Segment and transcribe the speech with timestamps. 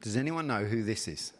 [0.00, 1.32] Does anyone know who this is?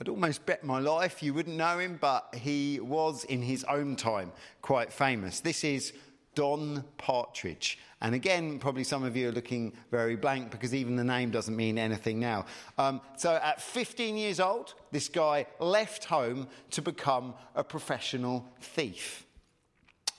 [0.00, 3.96] I'd almost bet my life you wouldn't know him, but he was in his own
[3.96, 4.32] time
[4.62, 5.40] quite famous.
[5.40, 5.92] This is
[6.34, 7.78] Don Partridge.
[8.00, 11.54] And again, probably some of you are looking very blank because even the name doesn't
[11.54, 12.46] mean anything now.
[12.78, 19.26] Um, so at 15 years old, this guy left home to become a professional thief.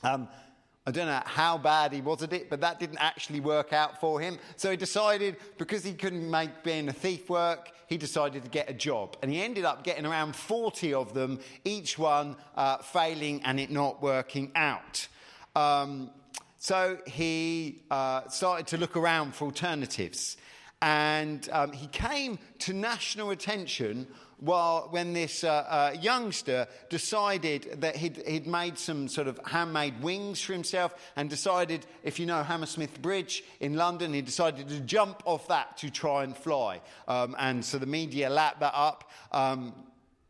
[0.03, 0.27] Um,
[0.85, 4.01] I don't know how bad he was at it, but that didn't actually work out
[4.01, 4.39] for him.
[4.55, 8.67] So he decided, because he couldn't make being a thief work, he decided to get
[8.69, 9.15] a job.
[9.21, 13.69] And he ended up getting around 40 of them, each one uh, failing and it
[13.69, 15.07] not working out.
[15.55, 16.09] Um,
[16.57, 20.37] so he uh, started to look around for alternatives.
[20.81, 24.07] And um, he came to national attention
[24.41, 30.01] while, when this uh, uh, youngster decided that he'd, he'd, made some sort of handmade
[30.01, 34.79] wings for himself and decided, if you know Hammersmith Bridge in London, he decided to
[34.79, 36.81] jump off that to try and fly.
[37.07, 39.11] Um, and so the media lapped that up.
[39.31, 39.73] Um,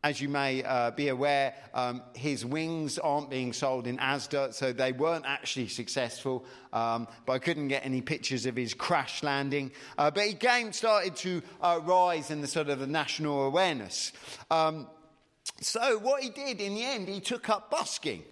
[0.04, 4.72] as you may uh, be aware, um, his wings aren't being sold in Asda, so
[4.72, 6.44] they weren't actually successful.
[6.72, 9.70] Um, but I couldn't get any pictures of his crash landing.
[9.96, 14.12] Uh, but he game started to uh, rise in the sort of the national awareness.
[14.50, 14.88] Um,
[15.60, 18.24] so what he did in the end, he took up busking.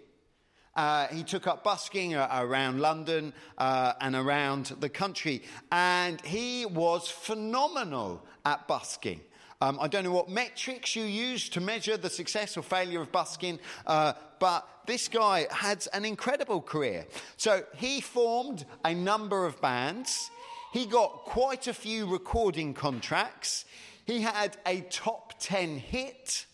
[0.74, 6.66] Uh, he took up busking uh, around London uh, and around the country, and he
[6.66, 9.20] was phenomenal at busking.
[9.62, 13.12] Um, I don't know what metrics you use to measure the success or failure of
[13.12, 17.06] busking, uh, but this guy had an incredible career.
[17.36, 20.30] So he formed a number of bands.
[20.72, 23.66] He got quite a few recording contracts.
[24.06, 26.46] He had a top 10 hit.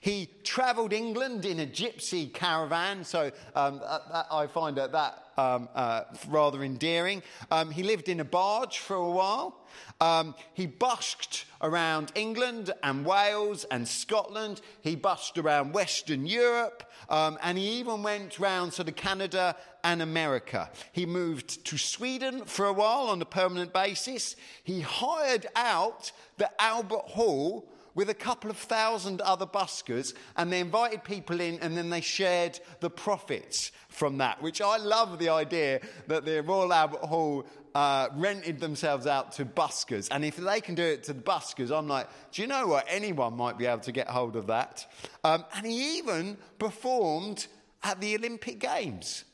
[0.00, 5.68] He travelled England in a gypsy caravan, so um, that, I find that, that um,
[5.74, 7.22] uh, rather endearing.
[7.50, 9.60] Um, he lived in a barge for a while.
[10.00, 14.62] Um, he busked around England and Wales and Scotland.
[14.80, 16.90] He busked around Western Europe.
[17.10, 20.70] Um, and he even went round sort of Canada and America.
[20.92, 24.36] He moved to Sweden for a while on a permanent basis.
[24.64, 30.60] He hired out the Albert Hall with a couple of thousand other buskers, and they
[30.60, 34.40] invited people in, and then they shared the profits from that.
[34.42, 39.44] Which I love the idea that the Royal Albert Hall uh, rented themselves out to
[39.44, 42.66] buskers, and if they can do it to the buskers, I'm like, do you know
[42.66, 42.86] what?
[42.88, 44.86] Anyone might be able to get hold of that.
[45.24, 47.46] Um, and he even performed
[47.82, 49.24] at the Olympic Games.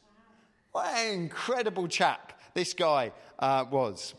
[0.72, 4.14] What an incredible chap this guy uh, was.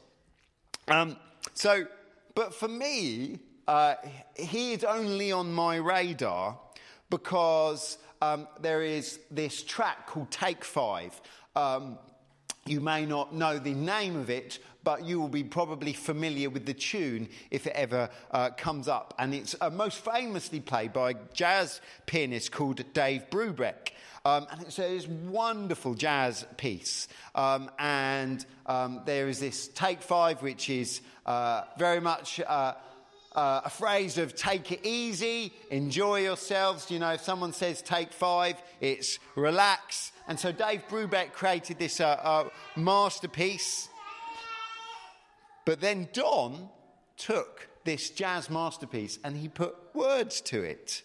[0.88, 1.18] Um,
[1.54, 1.86] so,
[2.34, 3.96] but for me, uh,
[4.36, 6.58] he is only on my radar
[7.10, 11.20] because um, there is this track called Take Five.
[11.56, 11.98] Um,
[12.66, 16.66] you may not know the name of it, but you will be probably familiar with
[16.66, 19.14] the tune if it ever uh, comes up.
[19.20, 23.92] And it's uh, most famously played by a jazz pianist called Dave Brubeck.
[24.26, 25.00] Um, and it's a
[25.30, 27.08] wonderful jazz piece.
[27.36, 32.42] Um, and um, there is this take five, which is uh, very much
[33.36, 36.90] uh, a phrase of take it easy, enjoy yourselves.
[36.90, 40.12] You know, if someone says take five, it's relax.
[40.28, 43.90] And so Dave Brubeck created this uh, uh, masterpiece.
[45.66, 46.70] But then Don
[47.18, 51.04] took this jazz masterpiece and he put words to it.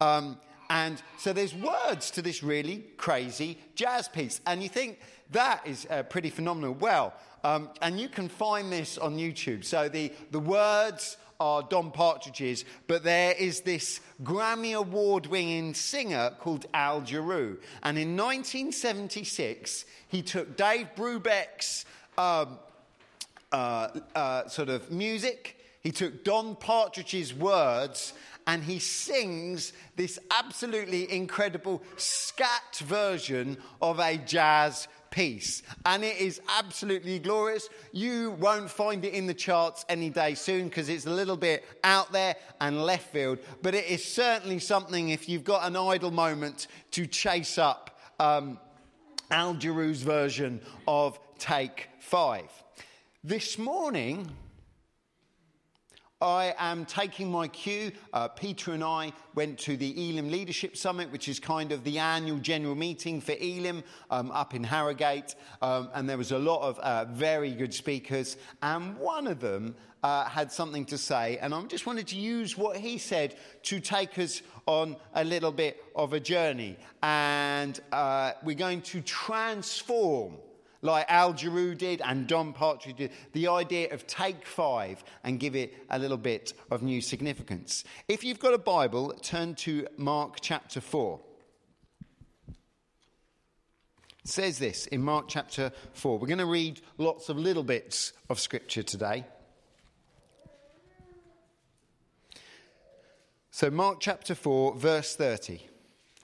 [0.00, 0.38] Um,
[0.68, 4.40] and so there's words to this really crazy jazz piece.
[4.46, 5.00] And you think
[5.32, 6.74] that is uh, pretty phenomenal.
[6.74, 9.64] Well, um, and you can find this on YouTube.
[9.64, 16.32] So the, the words are Don Partridge's, but there is this Grammy Award winning singer
[16.38, 17.56] called Al Jarreau.
[17.82, 21.86] And in 1976, he took Dave Brubeck's
[22.18, 22.58] um,
[23.50, 28.12] uh, uh, sort of music, he took Don Partridge's words,
[28.46, 35.62] and he sings this absolutely incredible scat version of a jazz piece.
[35.84, 37.68] And it is absolutely glorious.
[37.92, 41.64] You won't find it in the charts any day soon because it's a little bit
[41.84, 43.38] out there and left field.
[43.62, 48.58] But it is certainly something if you've got an idle moment to chase up um,
[49.30, 52.50] Al Jarreau's version of Take Five.
[53.22, 54.30] This morning,
[56.20, 57.92] I am taking my cue.
[58.12, 61.98] Uh, Peter and I went to the Elim Leadership Summit, which is kind of the
[61.98, 65.34] annual general meeting for Elim um, up in Harrogate.
[65.62, 68.36] Um, and there was a lot of uh, very good speakers.
[68.60, 71.38] And one of them uh, had something to say.
[71.38, 75.52] And I just wanted to use what he said to take us on a little
[75.52, 76.76] bit of a journey.
[77.02, 80.36] And uh, we're going to transform
[80.82, 85.54] like Al Jarreau did and Don Partridge did, the idea of take five and give
[85.54, 87.84] it a little bit of new significance.
[88.08, 91.20] If you've got a Bible, turn to Mark chapter 4.
[94.22, 96.18] It says this in Mark chapter 4.
[96.18, 99.24] We're going to read lots of little bits of scripture today.
[103.50, 105.60] So, Mark chapter 4, verse 30.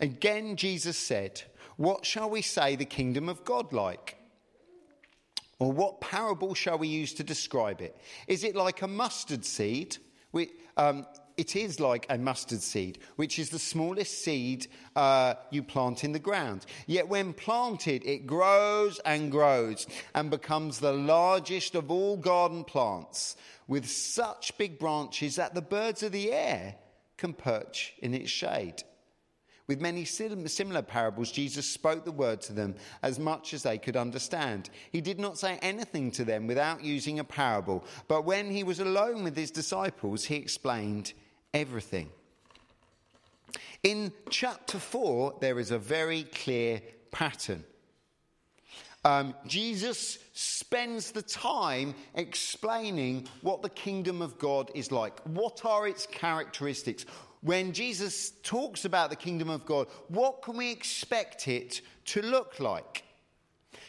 [0.00, 1.43] Again, Jesus said,
[1.76, 4.16] What shall we say the kingdom of God like?
[5.58, 7.97] Or what parable shall we use to describe it?
[8.26, 9.97] Is it like a mustard seed?
[10.32, 11.06] We, um,
[11.37, 16.12] it is like a mustard seed, which is the smallest seed uh, you plant in
[16.12, 16.67] the ground.
[16.87, 23.37] Yet when planted, it grows and grows and becomes the largest of all garden plants,
[23.67, 26.76] with such big branches that the birds of the air
[27.17, 28.82] can perch in its shade.
[29.69, 33.97] With many similar parables, Jesus spoke the word to them as much as they could
[33.97, 34.71] understand.
[34.93, 38.79] He did not say anything to them without using a parable, but when he was
[38.79, 41.15] alone with his disciples, he explained
[41.53, 42.11] everything.
[43.83, 46.81] In chapter 4, there is a very clear
[47.11, 47.65] pattern.
[49.05, 55.21] Um, Jesus spends the time explaining what the kingdom of God is like.
[55.21, 57.07] What are its characteristics?
[57.43, 62.61] When Jesus talks about the kingdom of God, what can we expect it to look
[62.61, 63.05] like?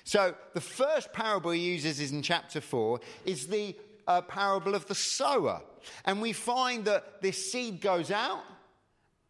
[0.04, 3.76] So, the first parable he uses is in chapter 4 is the
[4.08, 5.62] uh, parable of the sower.
[6.06, 8.44] And we find that this seed goes out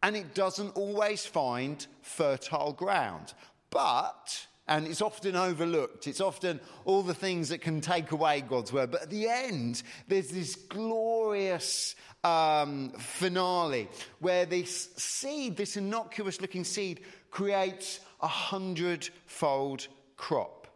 [0.02, 3.34] and it doesn't always find fertile ground.
[3.70, 8.72] But, and it's often overlooked, it's often all the things that can take away God's
[8.72, 8.90] word.
[8.90, 13.88] But at the end, there's this glorious um, finale
[14.18, 17.00] where this seed, this innocuous looking seed,
[17.30, 20.66] creates a hundredfold crop.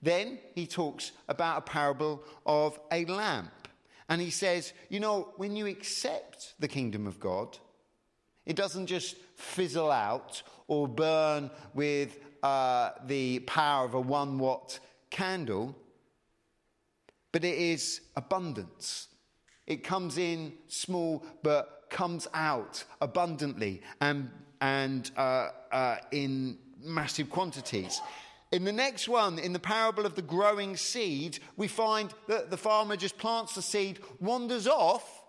[0.00, 3.50] Then he talks about a parable of a lamp.
[4.08, 7.58] And he says, you know, when you accept the kingdom of God,
[8.46, 14.78] it doesn't just fizzle out or burn with uh, the power of a one watt
[15.10, 15.76] candle,
[17.32, 19.08] but it is abundance.
[19.68, 24.30] It comes in small, but comes out abundantly and,
[24.62, 28.00] and uh, uh, in massive quantities.
[28.50, 32.56] In the next one, in the parable of the growing seed, we find that the
[32.56, 35.22] farmer just plants the seed, wanders off,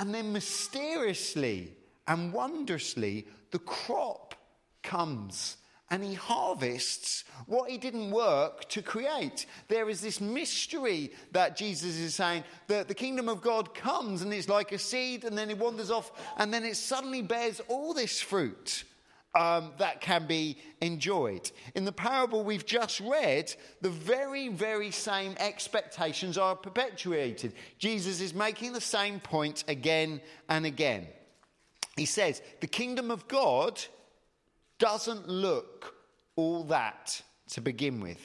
[0.00, 1.76] and then mysteriously
[2.08, 4.34] and wondrously, the crop
[4.82, 5.58] comes
[5.90, 9.46] and he harvests what he didn't work to create.
[9.68, 14.32] There is this mystery that Jesus is saying that the kingdom of God comes and
[14.32, 17.92] it's like a seed and then it wanders off and then it suddenly bears all
[17.92, 18.84] this fruit.
[19.32, 21.52] Um, that can be enjoyed.
[21.76, 27.52] In the parable we've just read, the very, very same expectations are perpetuated.
[27.78, 31.06] Jesus is making the same point again and again.
[31.96, 33.80] He says, The kingdom of God
[34.80, 35.94] doesn't look
[36.34, 38.18] all that to begin with.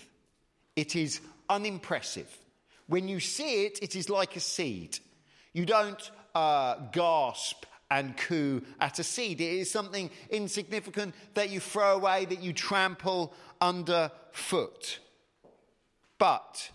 [0.76, 2.36] It is unimpressive.
[2.88, 4.98] When you see it, it is like a seed.
[5.54, 9.42] You don't uh, gasp and coo at a seed.
[9.42, 15.00] It is something insignificant that you throw away, that you trample underfoot.
[16.18, 16.72] But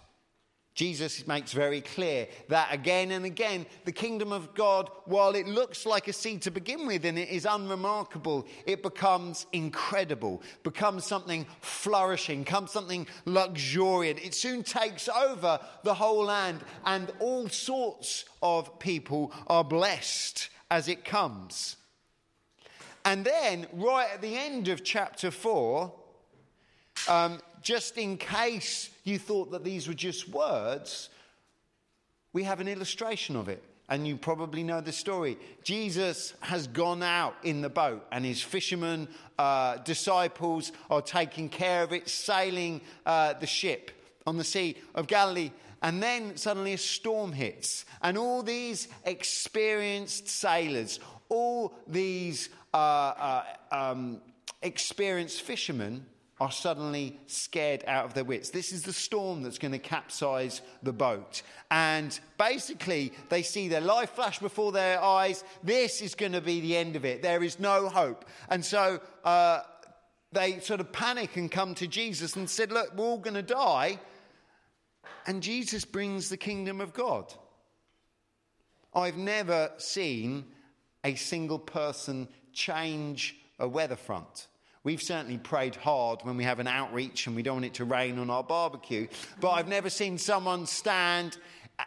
[0.81, 5.85] Jesus makes very clear that again and again, the kingdom of God, while it looks
[5.85, 11.45] like a seed to begin with and it is unremarkable, it becomes incredible, becomes something
[11.61, 14.25] flourishing, becomes something luxuriant.
[14.25, 20.89] It soon takes over the whole land, and all sorts of people are blessed as
[20.89, 21.77] it comes.
[23.05, 25.93] And then, right at the end of chapter 4,
[27.07, 31.11] um, just in case you thought that these were just words,
[32.33, 33.63] we have an illustration of it.
[33.89, 35.37] And you probably know the story.
[35.65, 41.83] Jesus has gone out in the boat, and his fishermen uh, disciples are taking care
[41.83, 43.91] of it, sailing uh, the ship
[44.29, 45.51] on the Sea of Galilee.
[45.83, 53.45] And then suddenly a storm hits, and all these experienced sailors, all these uh, uh
[53.73, 54.21] um,
[54.63, 56.07] experienced fishermen,
[56.41, 58.49] are suddenly scared out of their wits.
[58.49, 61.43] This is the storm that's going to capsize the boat.
[61.71, 65.45] And basically, they see their life flash before their eyes.
[65.63, 67.21] This is going to be the end of it.
[67.21, 68.25] There is no hope.
[68.49, 69.61] And so uh,
[70.33, 73.43] they sort of panic and come to Jesus and said, Look, we're all going to
[73.43, 73.99] die.
[75.27, 77.35] And Jesus brings the kingdom of God.
[78.95, 80.47] I've never seen
[81.05, 84.47] a single person change a weather front
[84.83, 87.85] We've certainly prayed hard when we have an outreach and we don't want it to
[87.85, 89.09] rain on our barbecue,
[89.39, 91.37] but I've never seen someone stand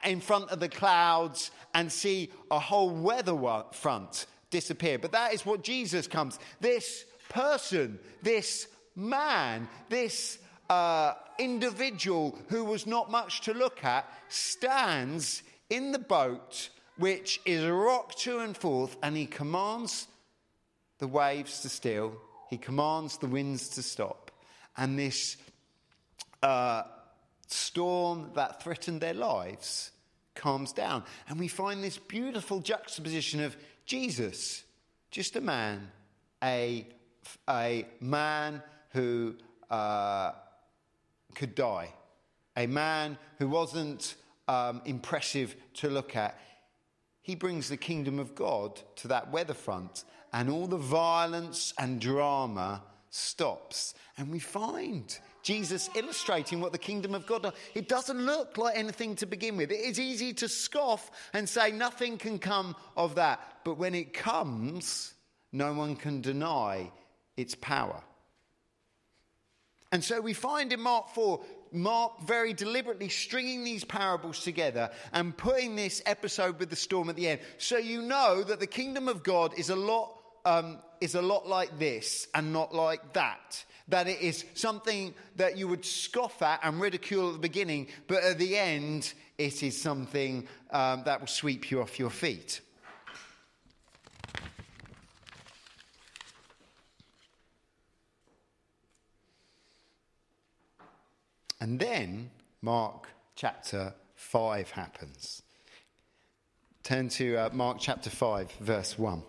[0.04, 3.36] in front of the clouds and see a whole weather
[3.72, 5.00] front disappear.
[5.00, 6.38] But that is what Jesus comes.
[6.62, 10.38] This person, this man, this
[10.70, 17.66] uh, individual who was not much to look at, stands in the boat, which is
[17.66, 20.08] rocked to and forth, and he commands
[21.00, 22.14] the waves to still
[22.54, 24.30] he commands the winds to stop.
[24.78, 25.38] And this
[26.44, 26.84] uh,
[27.48, 29.90] storm that threatened their lives
[30.36, 31.04] calms down.
[31.28, 33.58] And we find this beautiful juxtaposition of
[33.88, 34.64] Jesus,
[35.10, 35.92] just a man,
[36.44, 36.88] a,
[37.50, 39.34] a man who
[39.72, 40.34] uh,
[41.34, 41.92] could die,
[42.56, 44.14] a man who wasn't
[44.48, 46.40] um, impressive to look at.
[47.24, 50.04] He brings the kingdom of God to that weather front
[50.34, 53.94] and all the violence and drama stops.
[54.18, 57.54] And we find Jesus illustrating what the kingdom of God.
[57.76, 59.72] It doesn't look like anything to begin with.
[59.72, 63.40] It is easy to scoff and say nothing can come of that.
[63.64, 65.14] But when it comes,
[65.52, 66.92] no one can deny
[67.38, 68.02] its power.
[69.92, 71.40] And so we find in Mark 4,
[71.72, 77.16] Mark very deliberately stringing these parables together and putting this episode with the storm at
[77.16, 77.42] the end.
[77.60, 81.48] So you know that the kingdom of God is a lot um, is a lot
[81.48, 83.64] like this and not like that.
[83.90, 88.24] That it is something that you would scoff at and ridicule at the beginning, but
[88.24, 92.62] at the end, it is something um, that will sweep you off your feet.
[101.60, 102.30] And then
[102.62, 105.44] Mark chapter 5 happens.
[106.84, 109.24] Turn to uh, Mark chapter 5, verse 1.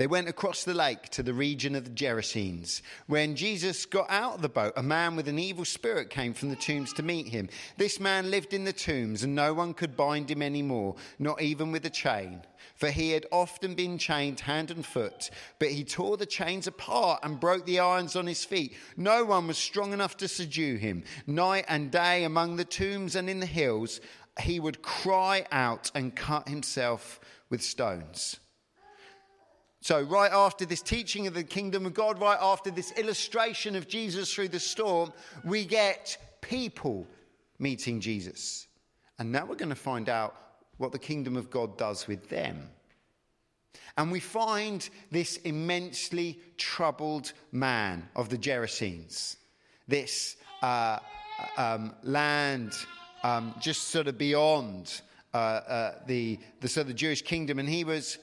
[0.00, 2.80] They went across the lake to the region of the Gerasenes.
[3.06, 6.48] When Jesus got out of the boat, a man with an evil spirit came from
[6.48, 7.50] the tombs to meet him.
[7.76, 11.70] This man lived in the tombs, and no one could bind him anymore, not even
[11.70, 12.40] with a chain.
[12.76, 15.28] For he had often been chained hand and foot,
[15.58, 18.74] but he tore the chains apart and broke the irons on his feet.
[18.96, 21.04] No one was strong enough to subdue him.
[21.26, 24.00] Night and day among the tombs and in the hills,
[24.40, 28.40] he would cry out and cut himself with stones.
[29.82, 33.88] So, right after this teaching of the kingdom of God, right after this illustration of
[33.88, 35.12] Jesus through the storm,
[35.44, 37.06] we get people
[37.58, 38.66] meeting Jesus.
[39.18, 40.36] And now we're going to find out
[40.76, 42.68] what the kingdom of God does with them.
[43.96, 49.36] And we find this immensely troubled man of the Gerasenes,
[49.88, 50.98] this uh,
[51.56, 52.74] um, land
[53.22, 55.00] um, just sort of beyond
[55.34, 57.58] uh, uh, the, the sort of the Jewish kingdom.
[57.58, 58.18] And he was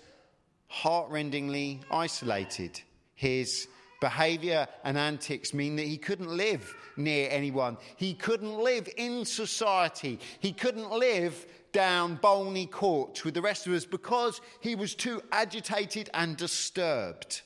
[0.72, 2.82] heartrendingly isolated.
[3.16, 3.68] His
[4.00, 7.78] behavior and antics mean that he couldn't live near anyone.
[7.96, 10.20] He couldn't live in society.
[10.40, 15.22] He couldn't live down Bolney Court with the rest of us because he was too
[15.32, 17.42] agitated and disturbed.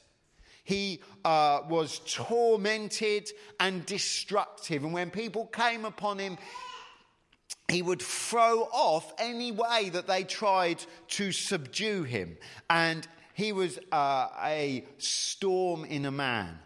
[0.64, 4.84] He uh, was tormented and destructive.
[4.84, 6.38] And when people came upon him,
[7.72, 12.38] he would throw off any way that they tried to subdue him.
[12.70, 16.60] And he was uh, a storm in a man.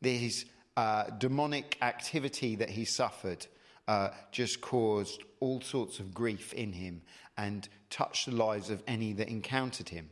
[0.00, 0.44] His
[0.76, 3.44] uh, demonic activity that he suffered
[3.88, 7.02] uh, just caused all sorts of grief in him
[7.36, 10.08] and touched the lives of any that encountered him.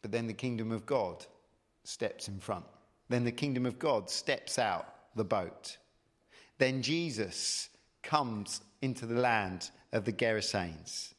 [0.00, 1.26] But then the kingdom of God
[1.84, 2.64] steps in front.
[3.10, 5.76] Then the kingdom of God steps out the boat
[6.58, 7.68] then Jesus
[8.02, 11.14] comes into the land of the Gerasenes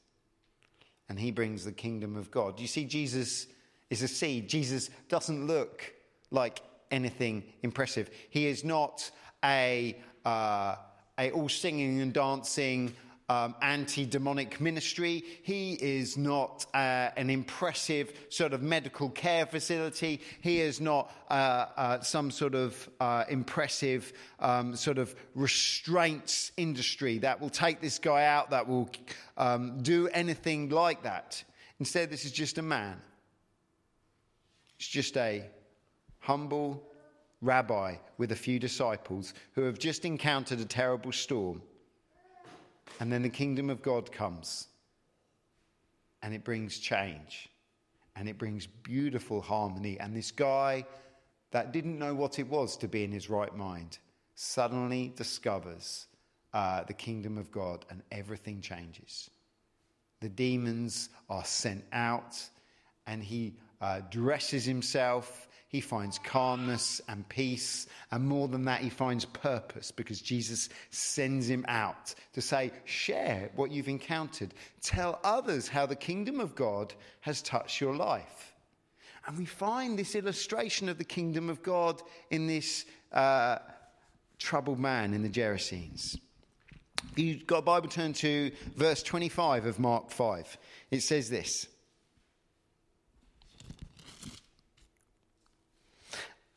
[1.09, 2.59] and he brings the kingdom of God.
[2.59, 3.47] You see, Jesus
[3.89, 4.49] is a seed.
[4.49, 5.93] Jesus doesn't look
[6.31, 6.61] like
[6.91, 8.09] anything impressive.
[8.29, 9.09] He is not
[9.43, 10.75] a, uh,
[11.19, 12.95] a all singing and dancing
[13.29, 15.23] um, anti demonic ministry.
[15.43, 20.21] He is not uh, an impressive sort of medical care facility.
[20.41, 27.19] He is not uh, uh, some sort of uh, impressive um, sort of restraints industry
[27.19, 28.89] that will take this guy out, that will
[29.37, 31.43] um, do anything like that.
[31.79, 33.01] Instead, this is just a man.
[34.77, 35.45] It's just a
[36.19, 36.83] humble
[37.41, 41.61] rabbi with a few disciples who have just encountered a terrible storm
[42.99, 44.67] and then the kingdom of God comes
[46.21, 47.49] and it brings change
[48.15, 49.99] and it brings beautiful harmony.
[49.99, 50.85] And this guy
[51.51, 53.99] that didn't know what it was to be in his right mind
[54.35, 56.07] suddenly discovers
[56.53, 59.29] uh, the kingdom of God and everything changes.
[60.21, 62.41] the demons are sent out,
[63.05, 65.47] and he uh, dresses himself.
[65.75, 71.49] He finds calmness and peace, and more than that, he finds purpose because Jesus sends
[71.49, 74.53] him out to say, Share what you've encountered.
[74.81, 78.55] Tell others how the kingdom of God has touched your life.
[79.27, 82.01] And we find this illustration of the kingdom of God
[82.31, 83.57] in this uh,
[84.39, 86.17] troubled man in the Gerasenes.
[87.17, 90.57] You've got a Bible, turn to verse 25 of Mark 5.
[90.91, 91.67] It says this.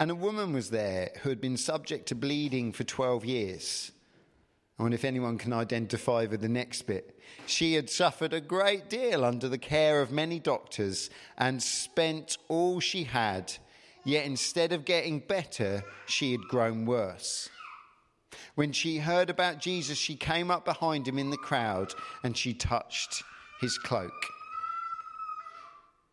[0.00, 3.92] And a woman was there who had been subject to bleeding for 12 years.
[4.78, 7.18] I wonder if anyone can identify with the next bit.
[7.46, 12.78] She had suffered a great deal under the care of many doctors and spent all
[12.78, 13.52] she had,
[14.04, 17.48] yet instead of getting better, she had grown worse.
[18.54, 22.54] When she heard about Jesus, she came up behind him in the crowd and she
[22.54, 23.24] touched
[23.60, 24.12] his cloak.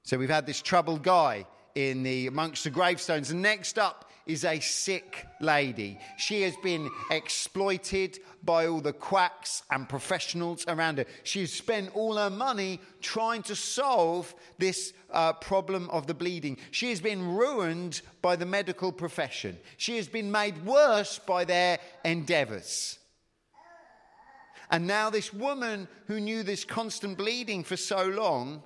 [0.01, 3.31] So we've had this troubled guy in the amongst the gravestones.
[3.31, 5.99] And next up is a sick lady.
[6.17, 11.05] She has been exploited by all the quacks and professionals around her.
[11.23, 16.57] She has spent all her money trying to solve this uh, problem of the bleeding.
[16.71, 19.57] She has been ruined by the medical profession.
[19.77, 22.97] She has been made worse by their endeavors.
[24.71, 28.63] And now, this woman who knew this constant bleeding for so long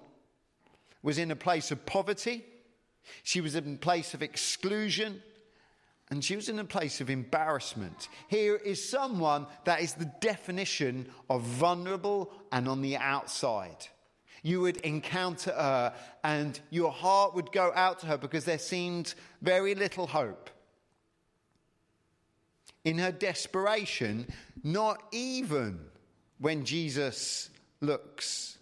[1.04, 2.46] was in a place of poverty
[3.24, 5.22] she was in a place of exclusion
[6.12, 8.10] and she was in a place of embarrassment.
[8.28, 13.88] Here is someone that is the definition of vulnerable and on the outside.
[14.42, 19.14] You would encounter her and your heart would go out to her because there seemed
[19.42, 20.50] very little hope.
[22.86, 24.26] In her desperation,
[24.64, 25.80] not even
[26.40, 27.50] when Jesus
[27.82, 28.58] looks.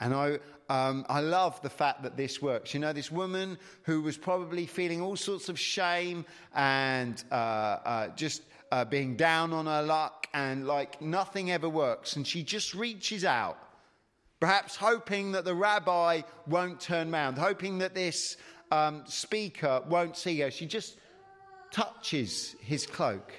[0.00, 2.74] And I, um, I love the fact that this works.
[2.74, 6.24] You know, this woman who was probably feeling all sorts of shame
[6.54, 12.16] and uh, uh, just uh, being down on her luck and like nothing ever works.
[12.16, 13.58] And she just reaches out,
[14.40, 18.36] perhaps hoping that the rabbi won't turn round, hoping that this
[18.72, 20.50] um, speaker won't see her.
[20.50, 20.98] She just
[21.70, 23.32] touches his cloak.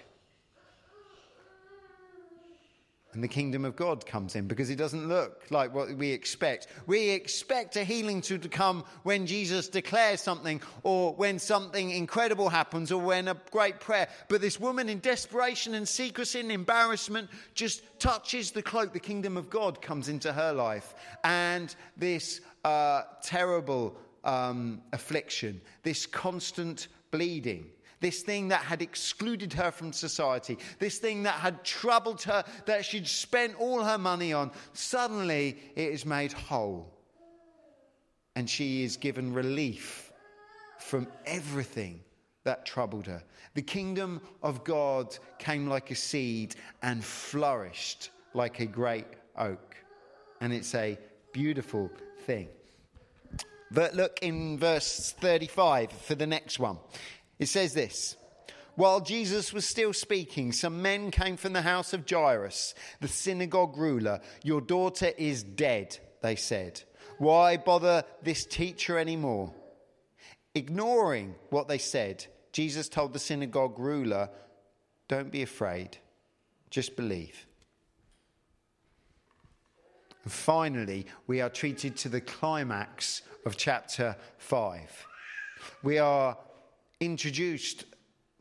[3.15, 6.67] And the kingdom of God comes in because it doesn't look like what we expect.
[6.85, 12.91] We expect a healing to come when Jesus declares something or when something incredible happens
[12.91, 14.09] or when a great prayer.
[14.27, 18.93] But this woman in desperation and secrecy and embarrassment just touches the cloak.
[18.93, 20.93] The kingdom of God comes into her life.
[21.23, 27.67] And this uh, terrible um, affliction, this constant bleeding,
[27.99, 32.85] this thing that had excluded her from society, this thing that had troubled her, that
[32.85, 36.91] she'd spent all her money on, suddenly it is made whole.
[38.35, 40.11] And she is given relief
[40.79, 42.01] from everything
[42.43, 43.23] that troubled her.
[43.53, 49.75] The kingdom of God came like a seed and flourished like a great oak.
[50.41, 50.97] And it's a
[51.31, 51.89] beautiful
[52.25, 52.49] thing.
[53.71, 56.77] But look in verse 35 for the next one.
[57.39, 58.15] It says this
[58.75, 63.77] While Jesus was still speaking, some men came from the house of Jairus, the synagogue
[63.77, 64.21] ruler.
[64.43, 66.83] Your daughter is dead, they said.
[67.17, 69.53] Why bother this teacher anymore?
[70.53, 74.29] Ignoring what they said, Jesus told the synagogue ruler,
[75.07, 75.97] Don't be afraid,
[76.69, 77.45] just believe.
[80.23, 85.07] And finally, we are treated to the climax of chapter 5.
[85.83, 86.37] We are
[87.05, 87.85] introduced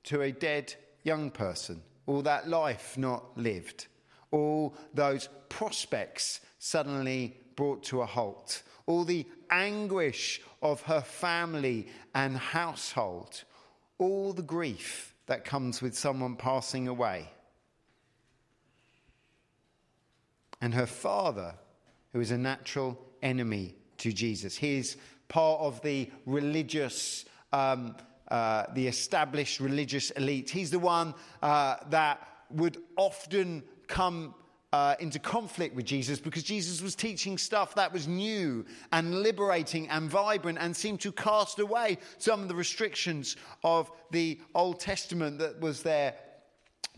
[0.05, 3.87] to a dead young person, all that life not lived,
[4.31, 12.37] all those prospects suddenly brought to a halt, all the anguish of her family and
[12.37, 13.45] household,
[13.99, 17.31] all the grief that comes with someone passing away.
[20.61, 21.55] And her father,
[22.13, 24.57] who is a natural enemy to Jesus.
[24.57, 24.97] He's
[25.29, 27.97] part of the religious um,
[28.29, 30.51] uh, the established religious elite.
[30.51, 34.35] He's the one uh, that would often come
[34.73, 39.89] uh, into conflict with Jesus because Jesus was teaching stuff that was new and liberating
[39.89, 45.39] and vibrant and seemed to cast away some of the restrictions of the Old Testament
[45.39, 46.15] that was their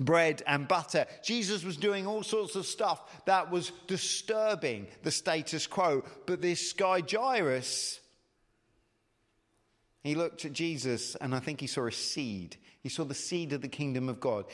[0.01, 1.07] bread and butter.
[1.23, 6.03] Jesus was doing all sorts of stuff that was disturbing the status quo.
[6.27, 8.01] But this guy Jairus
[10.07, 12.57] he looked at Jesus and I think he saw a seed.
[12.81, 14.47] He saw the seed of the kingdom of God.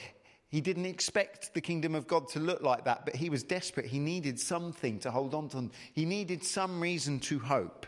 [0.49, 3.87] He didn't expect the kingdom of God to look like that, but he was desperate.
[3.87, 5.71] He needed something to hold on to.
[5.95, 7.87] He needed some reason to hope.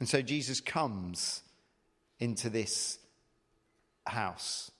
[0.00, 1.42] And so Jesus comes
[2.18, 2.98] into this
[4.06, 4.70] house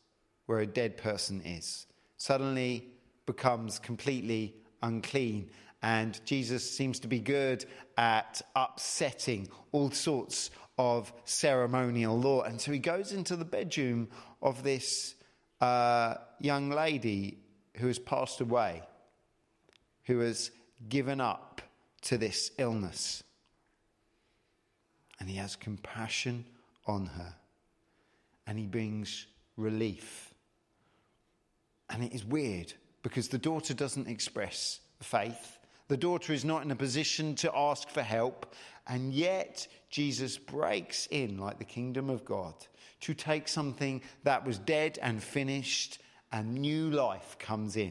[0.47, 2.89] where a dead person is, suddenly
[3.27, 5.51] becomes completely unclean.
[5.83, 7.65] And Jesus seems to be good
[7.97, 12.43] at upsetting all sorts of ceremonial law.
[12.43, 14.09] And so he goes into the bedroom
[14.43, 15.15] of this
[15.61, 17.39] uh, young lady
[17.77, 18.83] who has passed away,
[20.05, 20.51] who has
[20.89, 21.63] given up
[22.03, 23.23] to this illness.
[25.19, 26.45] And he has compassion
[26.87, 27.35] on her.
[28.47, 30.35] And he brings relief.
[31.89, 35.59] And it is weird because the daughter doesn't express faith.
[35.91, 38.55] The daughter is not in a position to ask for help.
[38.87, 42.55] And yet, Jesus breaks in like the kingdom of God
[43.01, 46.01] to take something that was dead and finished,
[46.31, 47.91] and new life comes in.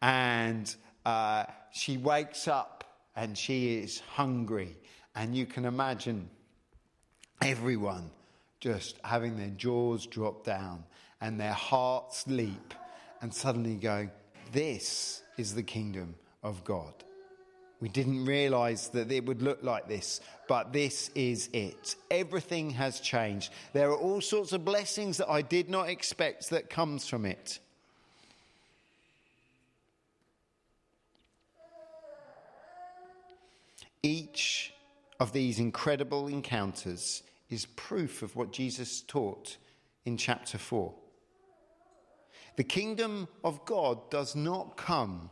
[0.00, 2.82] And uh, she wakes up
[3.14, 4.78] and she is hungry.
[5.14, 6.30] And you can imagine
[7.42, 8.10] everyone
[8.58, 10.82] just having their jaws drop down
[11.20, 12.72] and their hearts leap
[13.20, 14.10] and suddenly going,
[14.50, 17.04] This is the kingdom of God.
[17.84, 21.96] We didn't realize that it would look like this, but this is it.
[22.10, 23.52] Everything has changed.
[23.74, 27.58] There are all sorts of blessings that I did not expect that comes from it.
[34.02, 34.72] Each
[35.20, 39.58] of these incredible encounters is proof of what Jesus taught
[40.06, 40.90] in chapter 4.
[42.56, 45.28] The kingdom of God does not come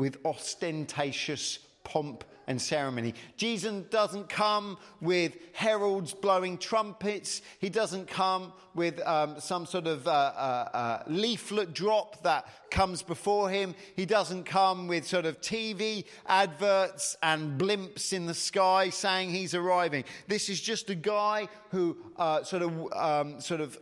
[0.00, 3.12] with ostentatious pomp and ceremony.
[3.36, 7.42] Jesus doesn't come with heralds blowing trumpets.
[7.58, 13.02] He doesn't come with um, some sort of uh, uh, uh, leaflet drop that comes
[13.02, 13.74] before him.
[13.94, 19.54] He doesn't come with sort of TV adverts and blimps in the sky saying he's
[19.54, 20.04] arriving.
[20.28, 23.78] This is just a guy who uh, sort of um, sort of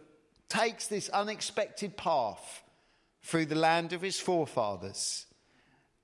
[0.49, 2.65] takes this unexpected path
[3.23, 5.28] through the land of his forefathers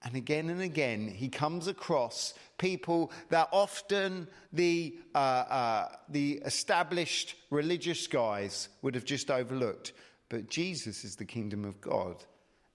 [0.05, 7.37] and again and again, he comes across people that often the, uh, uh, the established
[7.51, 9.93] religious guys would have just overlooked.
[10.29, 12.23] But Jesus is the kingdom of God.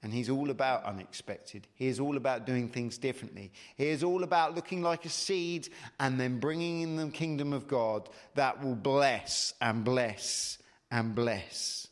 [0.01, 1.67] And he's all about unexpected.
[1.75, 3.51] He is all about doing things differently.
[3.75, 7.67] He is all about looking like a seed and then bringing in the kingdom of
[7.67, 10.57] God that will bless and bless
[10.89, 11.87] and bless.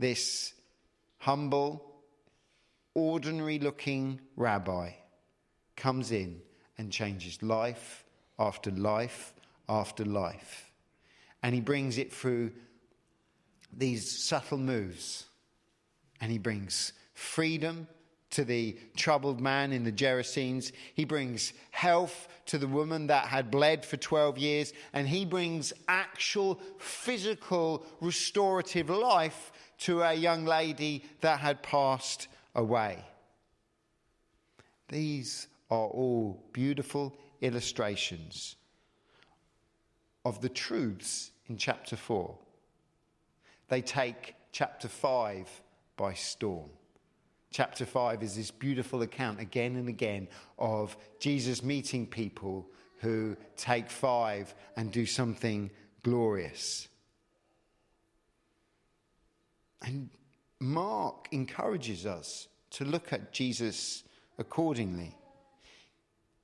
[0.00, 0.52] This
[1.18, 1.89] humble,
[3.00, 4.90] ordinary looking rabbi
[5.76, 6.40] comes in
[6.78, 8.04] and changes life
[8.38, 9.34] after life
[9.68, 10.70] after life.
[11.42, 12.52] And he brings it through
[13.72, 15.24] these subtle moves.
[16.20, 17.88] And he brings freedom
[18.30, 20.72] to the troubled man in the Gerasenes.
[20.94, 24.72] He brings health to the woman that had bled for 12 years.
[24.92, 33.04] And he brings actual physical restorative life to a young lady that had passed away.
[34.88, 38.56] These are all beautiful illustrations
[40.24, 42.36] of the truths in chapter 4.
[43.68, 45.48] They take chapter 5
[45.96, 46.70] by storm.
[47.52, 52.68] Chapter 5 is this beautiful account again and again of Jesus meeting people
[53.00, 55.70] who take five and do something
[56.02, 56.88] glorious.
[59.82, 60.10] And
[60.60, 64.04] Mark encourages us to look at Jesus
[64.38, 65.16] accordingly.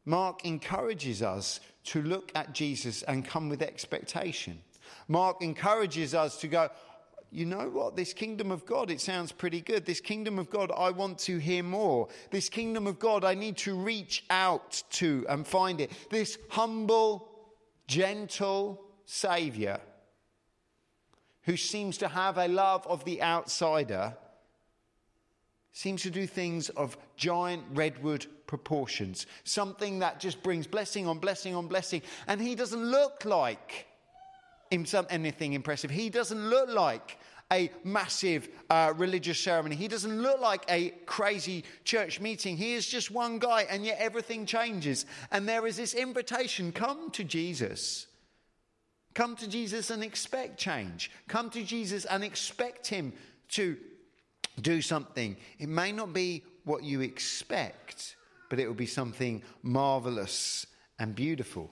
[0.07, 4.61] Mark encourages us to look at Jesus and come with expectation.
[5.09, 6.71] Mark encourages us to go,
[7.31, 7.97] you know what?
[7.97, 9.85] This kingdom of God, it sounds pretty good.
[9.85, 12.09] This kingdom of God, I want to hear more.
[12.31, 15.91] This kingdom of God, I need to reach out to and find it.
[16.11, 17.29] This humble,
[17.87, 19.81] gentle Savior
[21.47, 24.15] who seems to have a love of the outsider,
[25.73, 31.55] seems to do things of giant redwood proportions, something that just brings blessing on blessing
[31.55, 32.03] on blessing.
[32.27, 33.87] And he doesn't look like
[34.71, 35.91] anything impressive.
[35.91, 37.19] He doesn't look like
[37.53, 39.77] a massive uh, religious ceremony.
[39.77, 42.57] He doesn't look like a crazy church meeting.
[42.57, 45.07] He is just one guy, and yet everything changes.
[45.31, 48.09] And there is this invitation come to Jesus.
[49.17, 51.11] Come to Jesus and expect change.
[51.27, 53.15] Come to Jesus and expect Him
[53.53, 53.79] to
[54.61, 55.39] do something.
[55.59, 58.15] It may not be what you expect,
[58.51, 60.67] but it will be something marvelous
[60.99, 61.71] and beautiful.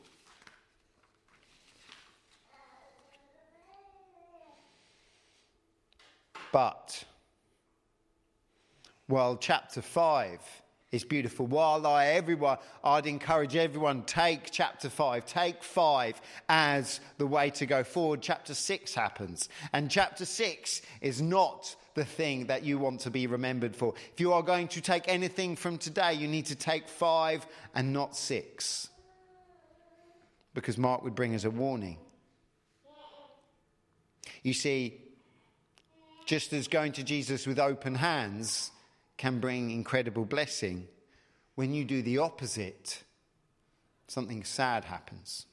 [6.51, 7.05] But
[9.07, 10.41] while chapter 5
[10.95, 17.27] is beautiful, while I everyone I'd encourage everyone take chapter 5, take 5 as the
[17.27, 18.23] way to go forward.
[18.23, 23.27] Chapter 6 happens, and chapter 6 is not the thing that you want to be
[23.27, 23.95] remembered for.
[24.13, 27.93] If you are going to take anything from today, you need to take 5 and
[27.93, 28.89] not 6.
[30.55, 31.99] Because Mark would bring us a warning.
[34.45, 35.01] You see,
[36.27, 38.71] just as going to Jesus with open hands
[39.17, 40.89] can bring incredible blessing,
[41.55, 43.05] when you do the opposite,
[44.09, 45.47] something sad happens.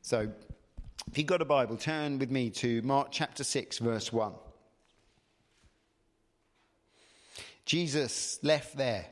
[0.00, 0.30] So,
[1.10, 4.32] if you've got a Bible, turn with me to Mark chapter 6, verse 1.
[7.64, 9.06] Jesus left there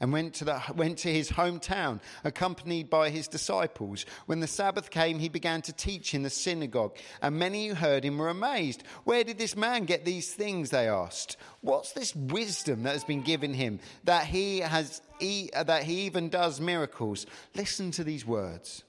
[0.00, 4.06] and went to, the, went to his hometown, accompanied by his disciples.
[4.26, 8.04] When the Sabbath came, he began to teach in the synagogue, and many who heard
[8.04, 8.82] him were amazed.
[9.04, 10.70] Where did this man get these things?
[10.70, 11.36] They asked.
[11.60, 16.60] What's this wisdom that has been given him that he, has, that he even does
[16.60, 17.26] miracles?
[17.54, 18.84] Listen to these words.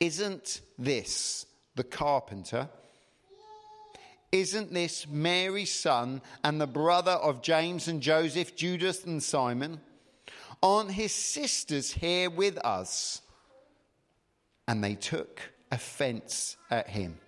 [0.00, 1.46] Isn't this
[1.76, 2.68] the carpenter?
[4.32, 9.80] Isn't this Mary's son and the brother of James and Joseph, Judas and Simon?
[10.62, 13.22] Aren't his sisters here with us?
[14.68, 15.40] And they took
[15.72, 17.18] offense at him.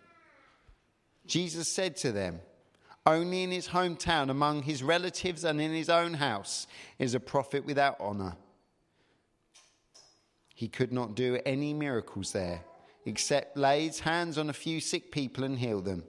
[1.26, 2.40] Jesus said to them,
[3.04, 6.68] Only in his hometown, among his relatives, and in his own house
[7.00, 8.36] is a prophet without honor.
[10.54, 12.60] He could not do any miracles there,
[13.06, 16.04] except lay his hands on a few sick people and heal them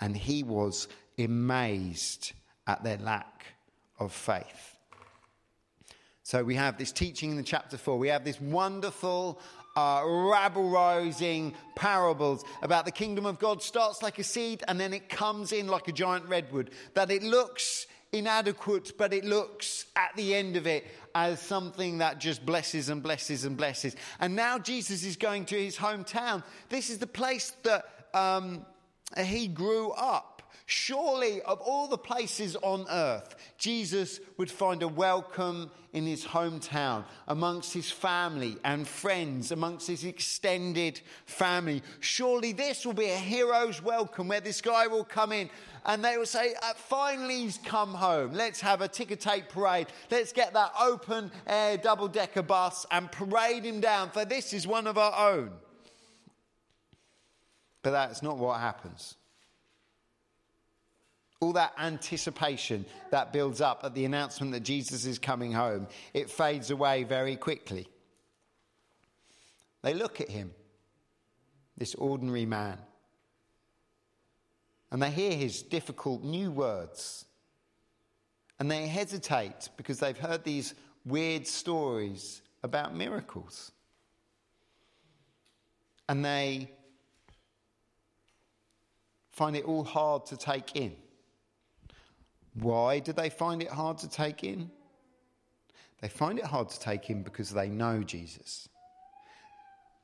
[0.00, 2.32] and he was amazed
[2.66, 3.46] at their lack
[3.98, 4.76] of faith.
[6.22, 7.98] So we have this teaching in the chapter 4.
[7.98, 9.40] We have this wonderful,
[9.74, 14.92] uh, rabble rousing parables about the kingdom of God starts like a seed and then
[14.92, 16.70] it comes in like a giant redwood.
[16.92, 22.20] That it looks inadequate, but it looks at the end of it as something that
[22.20, 23.96] just blesses and blesses and blesses.
[24.20, 26.44] And now Jesus is going to his hometown.
[26.68, 27.86] This is the place that.
[28.12, 28.66] Um,
[29.16, 30.42] he grew up.
[30.66, 37.04] Surely, of all the places on earth, Jesus would find a welcome in his hometown,
[37.26, 41.82] amongst his family and friends, amongst his extended family.
[42.00, 45.48] Surely, this will be a hero's welcome where this guy will come in
[45.86, 48.32] and they will say, uh, Finally, he's come home.
[48.34, 49.86] Let's have a ticker tape parade.
[50.10, 54.66] Let's get that open air double decker bus and parade him down, for this is
[54.66, 55.50] one of our own.
[57.82, 59.14] But that's not what happens.
[61.40, 66.30] All that anticipation that builds up at the announcement that Jesus is coming home, it
[66.30, 67.88] fades away very quickly.
[69.82, 70.50] They look at him,
[71.76, 72.78] this ordinary man,
[74.90, 77.26] and they hear his difficult new words.
[78.58, 83.70] And they hesitate because they've heard these weird stories about miracles.
[86.08, 86.70] And they
[89.38, 90.96] find it all hard to take in.
[92.54, 94.70] Why do they find it hard to take in?
[96.00, 98.68] They find it hard to take in because they know Jesus.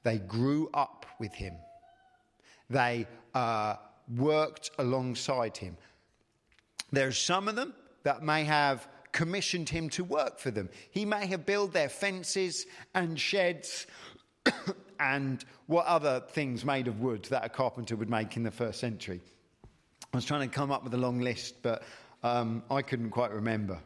[0.04, 1.54] They grew up with him.
[2.70, 3.74] They uh,
[4.16, 5.76] worked alongside him.
[6.92, 10.68] There are some of them that may have commissioned him to work for them.
[10.90, 13.86] He may have built their fences and sheds
[15.00, 18.80] and what other things made of wood that a carpenter would make in the first
[18.80, 19.20] century.
[20.12, 21.82] I was trying to come up with a long list, but
[22.22, 23.78] um, I couldn't quite remember.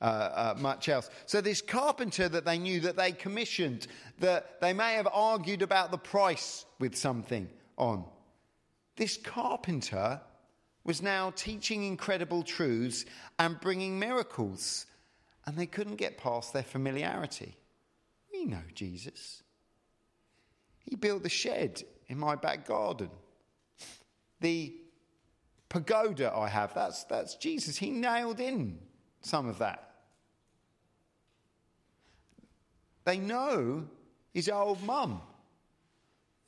[0.00, 1.08] Uh, uh, much else.
[1.26, 3.86] So, this carpenter that they knew that they commissioned,
[4.18, 8.04] that they may have argued about the price with something on.
[8.96, 10.20] This carpenter
[10.82, 13.04] was now teaching incredible truths
[13.38, 14.86] and bringing miracles,
[15.46, 17.56] and they couldn't get past their familiarity.
[18.32, 19.42] We know Jesus.
[20.84, 23.10] He built the shed in my back garden.
[24.40, 24.74] The
[25.68, 27.76] pagoda I have, that's, that's Jesus.
[27.78, 28.78] He nailed in
[29.22, 29.88] some of that.
[33.04, 33.84] They know
[34.32, 35.22] his old mum.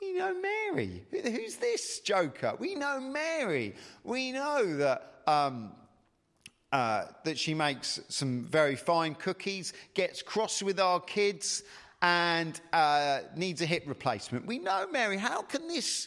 [0.01, 1.05] We know Mary.
[1.11, 2.55] Who's this joker?
[2.59, 3.75] We know Mary.
[4.03, 5.73] We know that, um,
[6.70, 11.62] uh, that she makes some very fine cookies, gets cross with our kids,
[12.05, 14.45] and uh, needs a hip replacement.
[14.45, 15.17] We know Mary.
[15.17, 16.07] How can this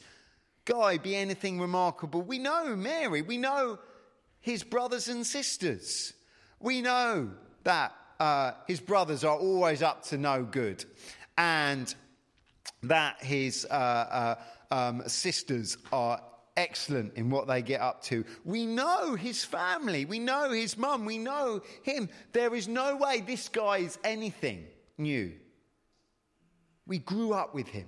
[0.64, 2.22] guy be anything remarkable?
[2.22, 3.24] We know Mary.
[3.24, 3.80] We know
[4.40, 6.14] his brothers and sisters.
[6.60, 7.32] We know
[7.64, 10.86] that uh, his brothers are always up to no good
[11.36, 11.94] and
[12.84, 14.36] that his uh, uh,
[14.70, 16.22] um, sisters are
[16.58, 18.24] excellent in what they get up to.
[18.46, 22.08] We know his family, we know his mum, we know him.
[22.34, 24.68] There is no way this guy is anything
[25.00, 25.34] new.
[26.88, 27.88] We grew up with him.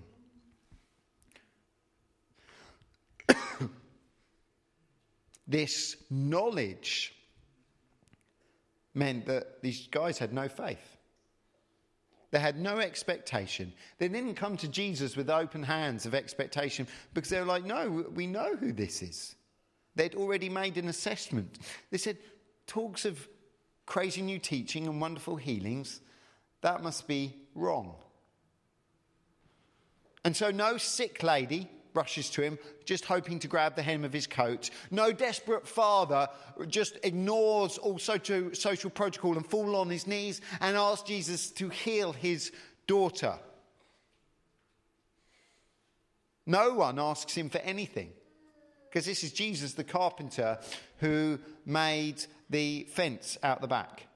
[5.48, 7.16] this knowledge
[8.94, 10.98] meant that these guys had no faith.
[12.32, 13.74] They had no expectation.
[13.98, 18.06] They didn't come to Jesus with open hands of expectation because they were like, no,
[18.14, 19.36] we know who this is.
[19.96, 21.58] They'd already made an assessment.
[21.90, 22.18] They said,
[22.68, 23.28] talks of
[23.88, 26.02] crazy new teaching and wonderful healings,
[26.62, 27.96] that must be wrong.
[30.24, 34.14] And so, no sick lady rushes to him, just hoping to grab the hem of
[34.14, 34.70] his coat.
[34.92, 36.28] No desperate father
[36.68, 42.14] just ignores all social, protocol and falls on his knees and asks Jesus to heal
[42.14, 42.52] his
[42.88, 43.40] daughter.
[46.46, 48.12] No one asks him for anything.
[48.90, 50.58] Because this is Jesus, the carpenter,
[50.98, 54.08] who made the fence out the back.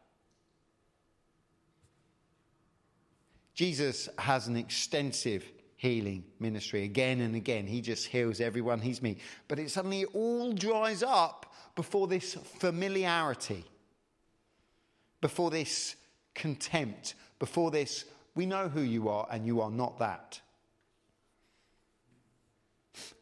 [3.53, 5.45] Jesus has an extensive
[5.83, 7.67] healing ministry again and again.
[7.67, 9.19] He just heals everyone he's meet.
[9.49, 13.65] But it suddenly all dries up before this familiarity,
[15.19, 15.97] before this
[16.35, 20.39] contempt, before this, we know who you are and you are not that.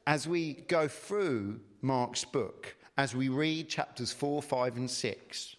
[0.06, 5.56] As we go through Mark's book, as we read chapters 4, 5, and 6,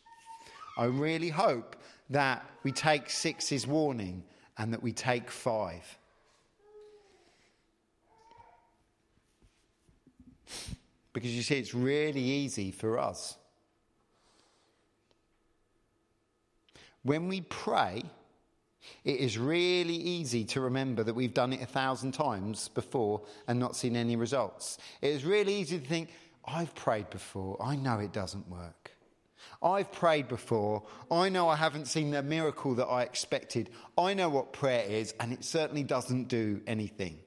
[0.79, 1.75] I really hope
[2.11, 4.23] that we take six's warning
[4.57, 5.99] and that we take five.
[11.12, 13.37] Because you see, it's really easy for us.
[17.03, 18.03] When we pray,
[19.05, 23.59] it is really easy to remember that we've done it a thousand times before and
[23.59, 24.79] not seen any results.
[25.01, 26.11] It is really easy to think,
[26.45, 28.93] I've prayed before, I know it doesn't work.
[29.62, 33.71] I've prayed before, I know I haven't seen the miracle that I expected.
[33.97, 37.19] I know what prayer is, and it certainly doesn't do anything.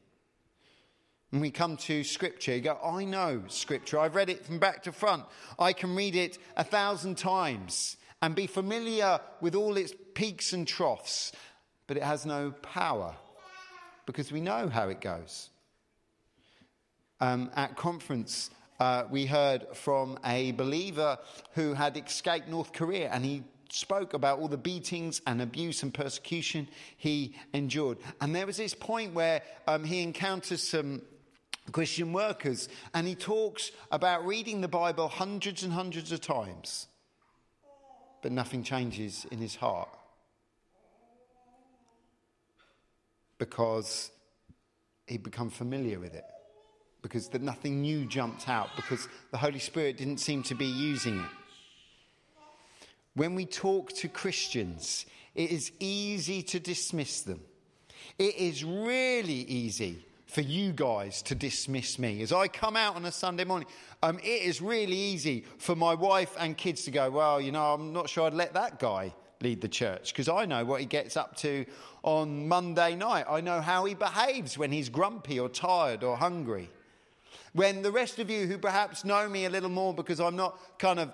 [1.36, 4.00] When we come to Scripture, you go, I know Scripture.
[4.00, 5.26] I've read it from back to front.
[5.60, 10.66] I can read it a thousand times and be familiar with all its peaks and
[10.66, 11.34] troughs,
[11.88, 13.18] but it has no power
[14.06, 15.50] because we know how it goes.
[17.20, 21.18] Um, at conference, uh, we heard from a believer
[21.52, 25.94] who had escaped North Korea and he spoke about all the beatings and abuse and
[25.94, 27.98] persecution he endured.
[28.22, 31.02] And there was this point where um, he encounters some
[31.72, 36.88] Christian workers, and he talks about reading the Bible hundreds and hundreds of times,
[38.22, 39.90] but nothing changes in his heart.
[43.38, 44.12] Because
[45.08, 46.26] he'd become familiar with it,
[47.02, 51.30] because nothing new jumped out, because the Holy Spirit didn't seem to be using it.
[53.16, 57.42] When we talk to Christians, it is easy to dismiss them.
[58.18, 62.22] It is really easy for you guys to dismiss me.
[62.22, 63.68] As I come out on a Sunday morning,
[64.04, 67.74] um, it is really easy for my wife and kids to go, Well, you know,
[67.74, 70.86] I'm not sure I'd let that guy lead the church because I know what he
[70.86, 71.66] gets up to
[72.04, 73.26] on Monday night.
[73.30, 76.70] I know how he behaves when he's grumpy or tired or hungry.
[77.54, 80.60] When the rest of you who perhaps know me a little more because I'm not
[80.78, 81.12] kind of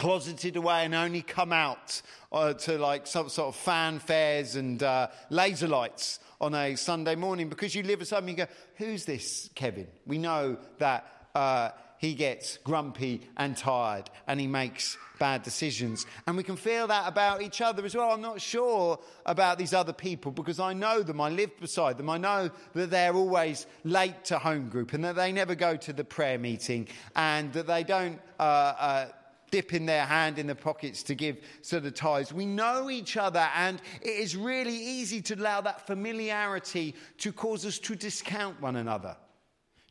[0.00, 2.00] closeted away and only come out
[2.32, 7.50] uh, to like some sort of fanfares and uh, laser lights on a Sunday morning
[7.50, 9.88] because you live at home you go, Who's this Kevin?
[10.06, 16.06] We know that uh, he gets grumpy and tired and he makes bad decisions.
[16.26, 18.10] And we can feel that about each other as well.
[18.10, 22.08] I'm not sure about these other people because I know them, I live beside them,
[22.08, 25.92] I know that they're always late to home group and that they never go to
[25.92, 28.18] the prayer meeting and that they don't.
[28.38, 29.06] Uh, uh,
[29.50, 32.32] dipping their hand in the pockets to give sort of tithes.
[32.32, 37.66] We know each other, and it is really easy to allow that familiarity to cause
[37.66, 39.16] us to discount one another,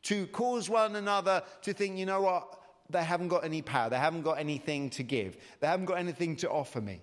[0.03, 3.97] to cause one another to think, you know what, they haven't got any power, they
[3.97, 7.01] haven't got anything to give, they haven't got anything to offer me.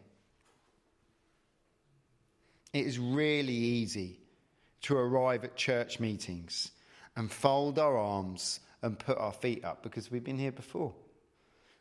[2.73, 4.19] It is really easy
[4.83, 6.73] to arrive at church meetings
[7.17, 10.93] and fold our arms and put our feet up because we've been here before.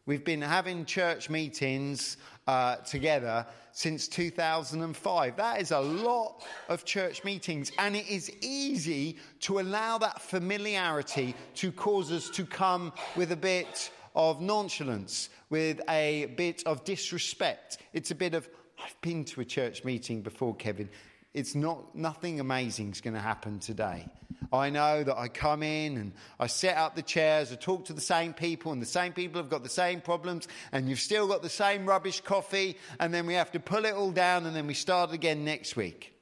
[0.07, 5.35] We've been having church meetings uh, together since 2005.
[5.35, 11.33] That is a lot of church meetings, and it is easy to allow that familiarity
[11.55, 17.79] to cause us to come with a bit of nonchalance, with a bit of disrespect.
[17.91, 18.47] It's a bit of,
[18.77, 20.87] I've been to a church meeting before, Kevin.
[21.35, 24.07] It's not, nothing amazing is going to happen today.
[24.53, 27.93] I know that I come in and I set up the chairs, I talk to
[27.93, 31.27] the same people, and the same people have got the same problems, and you've still
[31.27, 34.55] got the same rubbish coffee, and then we have to pull it all down, and
[34.55, 36.13] then we start again next week.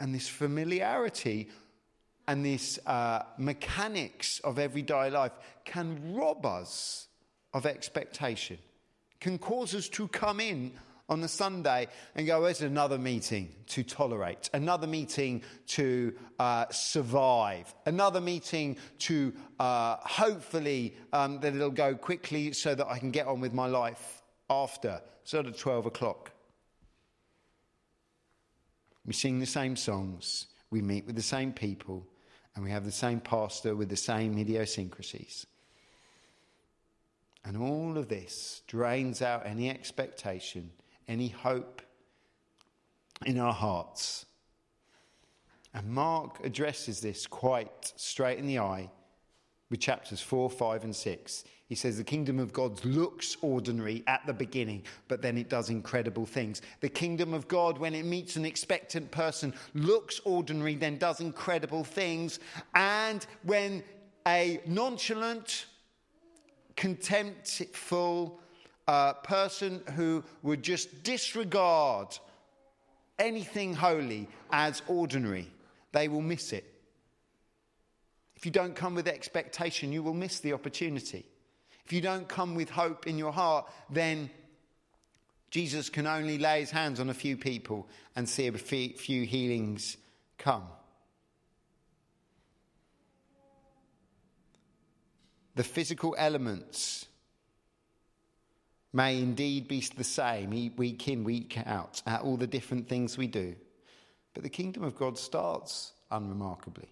[0.00, 1.48] And this familiarity
[2.26, 5.32] and this uh, mechanics of everyday life
[5.64, 7.06] can rob us
[7.54, 8.58] of expectation,
[9.20, 10.72] can cause us to come in
[11.08, 17.74] on a Sunday and go, there's another meeting to tolerate, another meeting to uh, survive,
[17.86, 23.26] another meeting to uh, hopefully um, that it'll go quickly so that I can get
[23.26, 26.32] on with my life after, sort of 12 o'clock.
[29.04, 32.06] We sing the same songs, we meet with the same people,
[32.54, 35.46] and we have the same pastor with the same idiosyncrasies.
[37.44, 40.70] And all of this drains out any expectation
[41.12, 41.82] any hope
[43.24, 44.26] in our hearts.
[45.74, 48.90] And Mark addresses this quite straight in the eye
[49.70, 51.44] with chapters 4, 5, and 6.
[51.66, 55.70] He says the kingdom of God looks ordinary at the beginning, but then it does
[55.70, 56.60] incredible things.
[56.80, 61.84] The kingdom of God, when it meets an expectant person, looks ordinary, then does incredible
[61.84, 62.40] things.
[62.74, 63.82] And when
[64.26, 65.66] a nonchalant,
[66.76, 68.38] contemptful,
[68.88, 72.18] a person who would just disregard
[73.18, 75.50] anything holy as ordinary,
[75.92, 76.64] they will miss it.
[78.36, 81.24] If you don't come with expectation, you will miss the opportunity.
[81.84, 84.30] If you don't come with hope in your heart, then
[85.50, 89.96] Jesus can only lay his hands on a few people and see a few healings
[90.38, 90.64] come.
[95.54, 97.06] The physical elements
[98.92, 103.26] may indeed be the same week in, week out, at all the different things we
[103.26, 103.54] do.
[104.34, 106.88] But the kingdom of God starts unremarkably.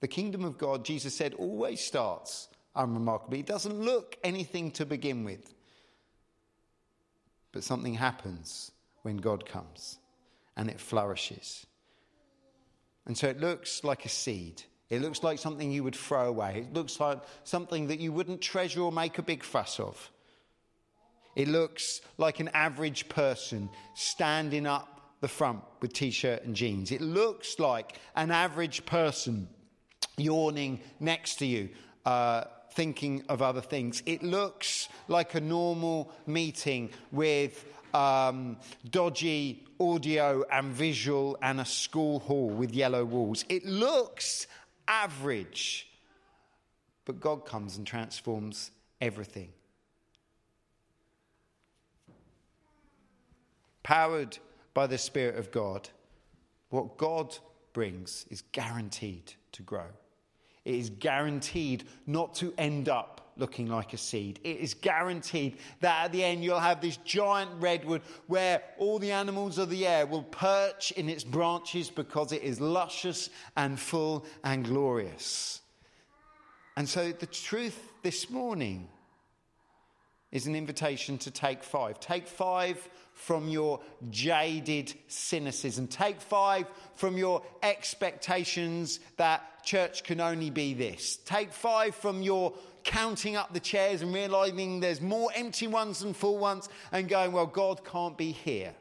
[0.00, 3.40] The kingdom of God, Jesus said, always starts unremarkably.
[3.40, 5.54] It doesn't look anything to begin with.
[7.52, 8.70] But something happens
[9.02, 9.98] when God comes
[10.56, 11.66] and it flourishes.
[13.06, 14.62] And so it looks like a seed.
[14.90, 16.66] It looks like something you would throw away.
[16.68, 20.10] It looks like something that you wouldn't treasure or make a big fuss of.
[21.38, 26.90] It looks like an average person standing up the front with t shirt and jeans.
[26.90, 29.48] It looks like an average person
[30.16, 31.70] yawning next to you.
[32.04, 34.02] Uh, thinking of other things.
[34.04, 37.64] It looks like a normal meeting with
[37.94, 38.56] um,
[38.88, 43.44] dodgy audio and visual and a school hall with yellow walls.
[43.48, 44.46] It looks
[44.86, 45.88] average.
[47.04, 48.70] But God comes and transforms
[49.00, 49.50] everything.
[53.88, 54.36] Powered
[54.74, 55.88] by the Spirit of God,
[56.68, 57.34] what God
[57.72, 59.86] brings is guaranteed to grow.
[60.66, 64.40] It is guaranteed not to end up looking like a seed.
[64.44, 69.10] It is guaranteed that at the end you'll have this giant redwood where all the
[69.10, 74.26] animals of the air will perch in its branches because it is luscious and full
[74.44, 75.62] and glorious.
[76.76, 78.86] And so the truth this morning
[80.30, 81.98] is an invitation to take five.
[82.00, 82.86] Take five
[83.18, 85.88] from your jaded cynicism.
[85.88, 91.18] Take five from your expectations that church can only be this.
[91.24, 92.54] Take five from your
[92.84, 97.32] counting up the chairs and realizing there's more empty ones than full ones and going,
[97.32, 98.72] well, God can't be here.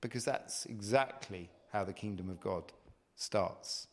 [0.00, 2.62] Because that's exactly how the kingdom of God
[3.16, 3.88] starts.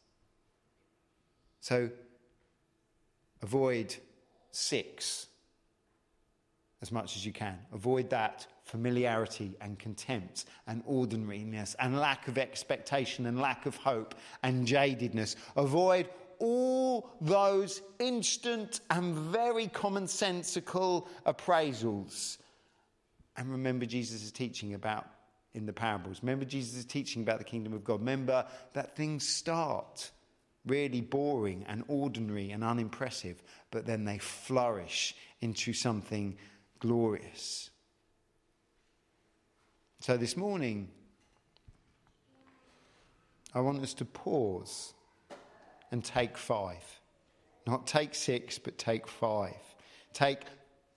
[1.59, 1.89] So
[3.41, 3.95] avoid
[4.51, 5.25] six
[6.81, 7.57] as much as you can.
[7.73, 14.15] Avoid that familiarity and contempt and ordinariness and lack of expectation and lack of hope
[14.43, 15.35] and jadedness.
[15.55, 16.09] Avoid
[16.39, 22.37] all those instant and very commonsensical appraisals.
[23.37, 25.07] And remember Jesus' is teaching about
[25.53, 26.19] in the parables.
[26.21, 27.99] Remember Jesus' is teaching about the kingdom of God.
[27.99, 30.11] Remember that things start
[30.65, 36.35] really boring and ordinary and unimpressive, but then they flourish into something
[36.85, 37.71] glorious.
[40.01, 40.89] So this morning,
[43.55, 44.93] I want us to pause
[45.91, 46.83] and take five.
[47.65, 49.57] Not take six, but take five.
[50.13, 50.41] Take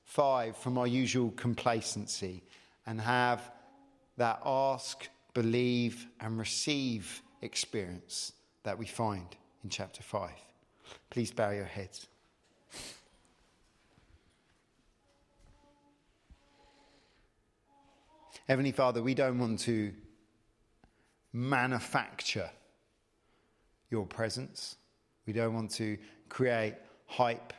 [0.04, 2.42] five from our usual complacency
[2.86, 3.50] and have
[4.18, 8.32] that ask, believe, and receive experience
[8.64, 10.30] that we find in chapter 5.
[11.08, 12.08] Please bow your heads.
[18.48, 19.92] Heavenly Father, we don't want to
[21.34, 22.48] manufacture
[23.90, 24.76] your presence.
[25.26, 25.98] We don't want to
[26.30, 26.74] create
[27.04, 27.52] hype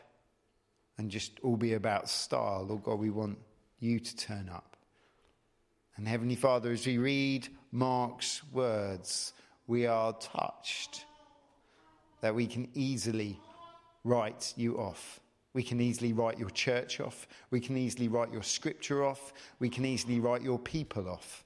[0.98, 2.66] and just all be about style.
[2.68, 3.38] Lord God, we want
[3.80, 4.78] you to turn up.
[5.96, 9.34] And Heavenly Father, as we read Mark's words,
[9.68, 11.06] we are touched
[12.22, 13.40] that we can easily
[14.04, 15.20] write you off.
[15.54, 17.28] We can easily write your church off.
[17.50, 19.34] We can easily write your scripture off.
[19.60, 21.44] We can easily write your people off.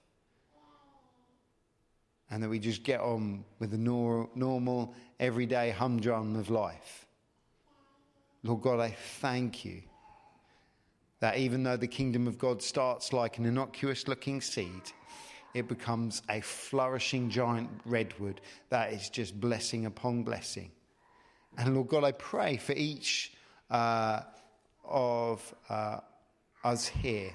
[2.29, 7.05] And that we just get on with the nor- normal, everyday humdrum of life.
[8.43, 9.83] Lord God, I thank you
[11.21, 14.91] that even though the kingdom of God starts like an innocuous looking seed,
[15.53, 20.71] it becomes a flourishing giant redwood that is just blessing upon blessing.
[21.57, 23.31] And Lord God, I pray for each
[23.69, 24.21] uh,
[24.83, 25.99] of uh,
[26.63, 27.31] us here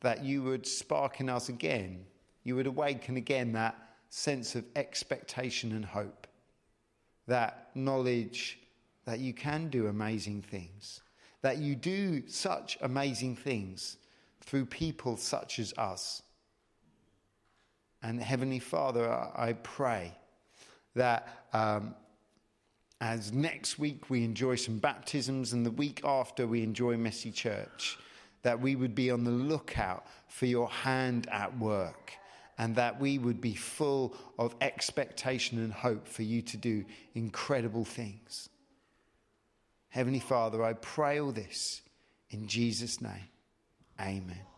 [0.00, 2.04] that you would spark in us again,
[2.42, 3.76] you would awaken again that
[4.08, 6.26] sense of expectation and hope,
[7.26, 8.58] that knowledge
[9.04, 11.00] that you can do amazing things,
[11.40, 13.96] that you do such amazing things
[14.40, 16.22] through people such as us.
[18.02, 20.12] And Heavenly Father, I pray
[20.94, 21.94] that um,
[23.02, 27.98] as next week we enjoy some baptisms and the week after we enjoy Messy Church,
[28.42, 32.12] that we would be on the lookout for your hand at work
[32.58, 36.84] and that we would be full of expectation and hope for you to do
[37.16, 38.48] incredible things.
[39.88, 41.82] Heavenly Father, I pray all this
[42.30, 43.28] in Jesus' name.
[44.00, 44.46] Amen.